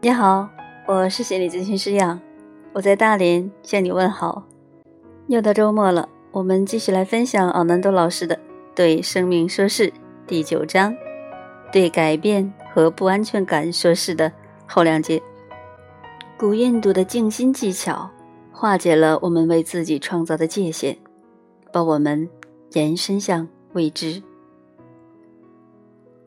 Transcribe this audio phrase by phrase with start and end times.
[0.00, 0.48] 你好，
[0.86, 2.20] 我是心理咨询师杨，
[2.72, 4.44] 我在大连向你问好。
[5.26, 8.36] 又到周末了，我们继续来分享奥南多老师的
[8.76, 9.88] 《对生命说事》
[10.24, 10.94] 第九章
[11.72, 14.32] “对改变和不安全感说事”的
[14.68, 15.20] 后两节。
[16.38, 18.08] 古印度的静心技巧
[18.52, 20.96] 化解了我们为自己创造的界限，
[21.72, 22.30] 把我们
[22.74, 24.22] 延伸向未知。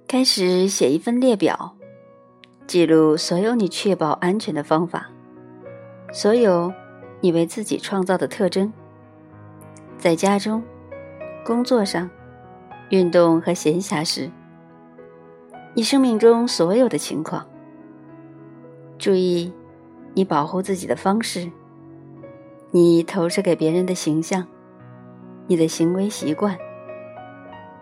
[0.09, 1.77] 开始写一份列表。
[2.67, 5.09] 记录所有你确保安全的方法，
[6.13, 6.73] 所有
[7.19, 8.71] 你为自己创造的特征，
[9.97, 10.63] 在家中、
[11.45, 12.09] 工作上、
[12.89, 14.31] 运动和闲暇时，
[15.73, 17.45] 你生命中所有的情况。
[18.97, 19.51] 注意
[20.13, 21.51] 你保护自己的方式，
[22.69, 24.47] 你投射给别人的形象，
[25.47, 26.57] 你的行为习惯，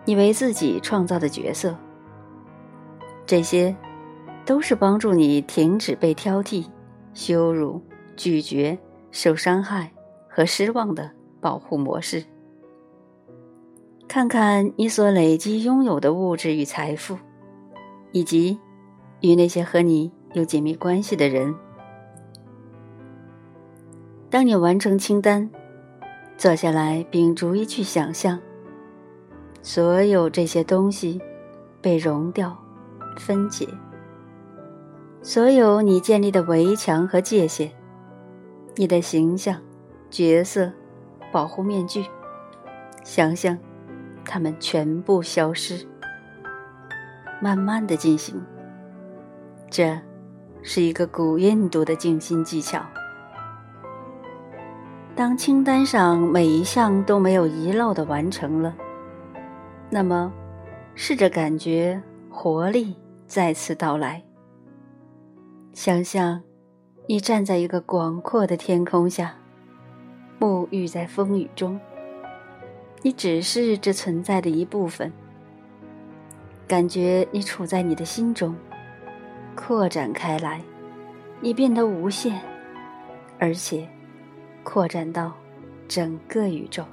[0.04, 1.76] 你为自己创造的角色，
[3.24, 3.76] 这些。
[4.44, 6.66] 都是帮助你停止被挑剔、
[7.14, 7.80] 羞辱、
[8.16, 8.78] 拒绝、
[9.10, 9.92] 受伤害
[10.28, 11.10] 和失望的
[11.40, 12.24] 保护模式。
[14.08, 17.16] 看看你所累积拥有的物质与财富，
[18.10, 18.58] 以及
[19.20, 21.54] 与那些和你有紧密关系的人。
[24.28, 25.48] 当你完成清单，
[26.36, 28.40] 坐下来并逐一去想象，
[29.62, 31.20] 所有这些东西
[31.80, 32.56] 被融掉、
[33.16, 33.68] 分解。
[35.22, 37.70] 所有你建立的围墙和界限，
[38.76, 39.60] 你的形象、
[40.08, 40.72] 角色、
[41.30, 42.06] 保护面具，
[43.04, 43.56] 想象
[44.24, 45.86] 它们全部消失，
[47.40, 48.42] 慢慢的进行。
[49.68, 49.96] 这
[50.62, 52.82] 是一个古印度的静心技巧。
[55.14, 58.74] 当清单上每一项都没有遗漏的完成了，
[59.90, 60.32] 那么
[60.94, 64.22] 试着感觉活力再次到来。
[65.72, 66.42] 想象，
[67.06, 69.36] 你站在一个广阔的天空下，
[70.38, 71.80] 沐浴在风雨中。
[73.02, 75.12] 你只是这存在的一部分。
[76.66, 78.54] 感觉你处在你的心中，
[79.54, 80.60] 扩展开来，
[81.40, 82.40] 你变得无限，
[83.38, 83.88] 而且
[84.64, 85.32] 扩展到
[85.86, 86.84] 整个宇宙。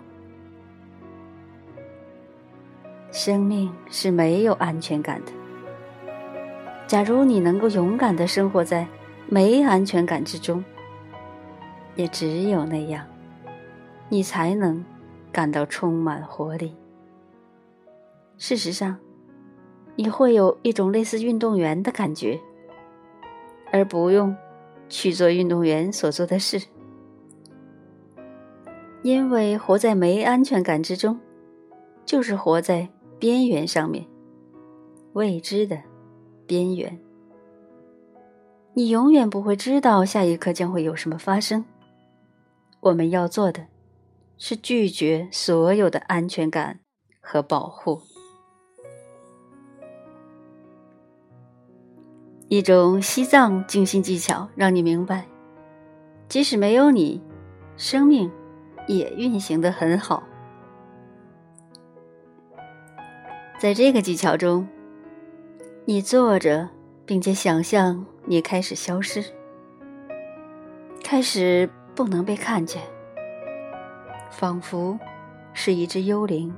[3.11, 5.31] 生命是没有安全感的。
[6.87, 8.87] 假如你能够勇敢的生活在
[9.27, 10.63] 没安全感之中，
[11.95, 13.05] 也只有那样，
[14.07, 14.85] 你才能
[15.29, 16.73] 感到充满活力。
[18.37, 18.97] 事实上，
[19.97, 22.39] 你会有一种类似运动员的感觉，
[23.69, 24.33] 而不用
[24.87, 26.61] 去做运动员所做的事，
[29.01, 31.19] 因为活在没安全感之中，
[32.05, 32.87] 就是活在
[33.19, 34.05] 边缘上面，
[35.11, 35.77] 未知的。
[36.47, 36.97] 边缘，
[38.73, 41.65] 你永远不会知道下一刻将会有什么发生。
[42.79, 43.67] 我们要做的，
[44.37, 46.79] 是拒绝所有的安全感
[47.19, 48.01] 和保护。
[52.47, 55.27] 一种西藏静心技巧，让你明白，
[56.29, 57.21] 即使没有你，
[57.75, 58.31] 生命
[58.87, 60.23] 也运行的很好。
[63.59, 64.65] 在这个技巧中。
[65.89, 66.67] 你坐着，
[67.05, 69.23] 并且想象你开始消失，
[71.01, 72.83] 开始不能被看见，
[74.29, 74.99] 仿佛
[75.53, 76.53] 是一只幽灵。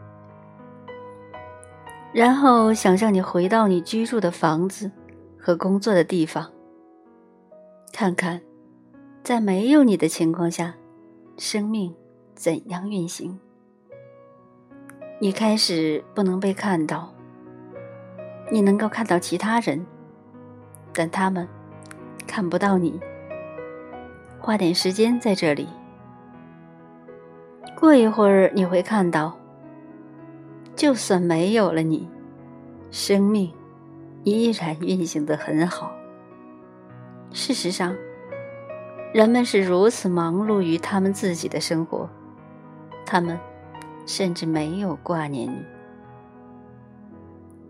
[2.12, 4.90] 然后想象你回到你居住的房子
[5.38, 6.51] 和工作的地方，
[7.94, 8.41] 看看
[9.22, 10.73] 在没有你的情况下，
[11.38, 11.94] 生命
[12.34, 13.40] 怎样运行。
[15.19, 17.13] 你开始不能被看到。
[18.52, 19.86] 你能够看到其他人，
[20.94, 21.48] 但他们
[22.26, 23.00] 看不到你。
[24.40, 25.68] 花点时间在这里，
[27.78, 29.38] 过一会儿你会看到，
[30.76, 32.08] 就算没有了你，
[32.90, 33.52] 生命
[34.23, 35.91] 依然运行的很好。
[37.32, 37.96] 事实上，
[39.14, 42.09] 人们是如此忙碌于他们自己的生活，
[43.06, 43.38] 他们
[44.08, 45.78] 甚至没有挂念你。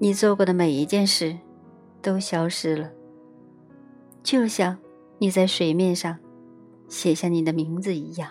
[0.02, 1.38] 你做过的每一件事，
[2.02, 2.90] 都消失了，
[4.24, 4.78] 就像
[5.18, 6.18] 你在水面上
[6.88, 8.30] 写下你的名字一样。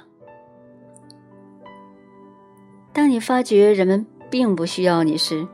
[2.91, 5.47] 当你发觉人们并不需要你时，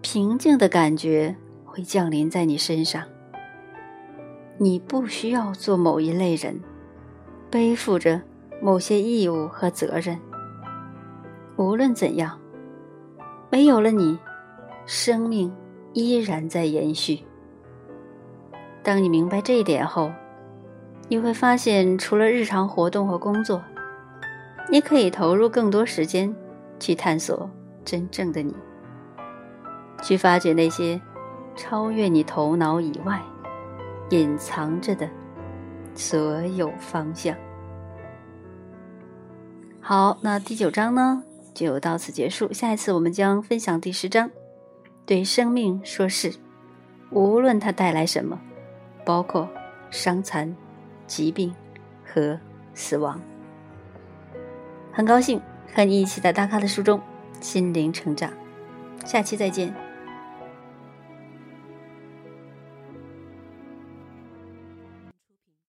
[0.00, 1.34] 平静的感觉
[1.64, 3.02] 会降临在你身上。
[4.58, 6.60] 你不需要做某一类人，
[7.50, 8.22] 背负着
[8.62, 10.20] 某些义务和责任。
[11.56, 12.38] 无论怎样，
[13.50, 14.16] 没有了你。
[14.92, 15.54] 生命
[15.92, 17.20] 依然在延续。
[18.82, 20.10] 当你明白这一点后，
[21.06, 23.62] 你会发现，除了日常活动和工作，
[24.68, 26.34] 你可以投入更多时间
[26.80, 27.48] 去探索
[27.84, 28.52] 真正的你，
[30.02, 31.00] 去发掘那些
[31.54, 33.22] 超越你头脑以外
[34.08, 35.08] 隐藏着的
[35.94, 37.36] 所有方向。
[39.80, 41.22] 好，那第九章呢，
[41.54, 42.52] 就到此结束。
[42.52, 44.28] 下一次我们将分享第十章，
[45.10, 46.32] 对生命说“是”，
[47.10, 48.40] 无论它带来什么。
[49.04, 49.48] 包括
[49.90, 50.54] 伤残、
[51.08, 51.52] 疾病
[52.04, 52.38] 和
[52.74, 53.20] 死亡。
[54.92, 55.42] 很高兴
[55.74, 57.00] 和你一起在大咖的书中
[57.40, 58.30] 心灵成长，
[59.04, 59.74] 下期再见。